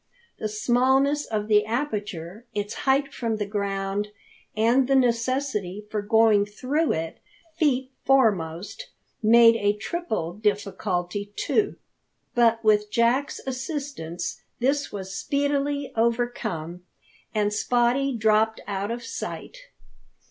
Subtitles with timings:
[0.39, 4.07] The smallness of the aperture, its height from the ground,
[4.57, 7.19] and the necessity for going through it
[7.55, 8.89] feet foremost,
[9.21, 11.75] made a triple difficulty, too.
[12.33, 16.81] But with Jack's assistance this was speedily overcome,
[17.35, 19.55] and Spottie dropped out of sight.